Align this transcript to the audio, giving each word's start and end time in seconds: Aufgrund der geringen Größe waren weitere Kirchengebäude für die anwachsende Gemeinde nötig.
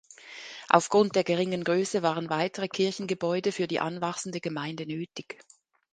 Aufgrund 0.67 1.13
der 1.15 1.23
geringen 1.23 1.63
Größe 1.63 2.01
waren 2.01 2.31
weitere 2.31 2.67
Kirchengebäude 2.67 3.51
für 3.51 3.67
die 3.67 3.79
anwachsende 3.79 4.41
Gemeinde 4.41 4.87
nötig. 4.87 5.37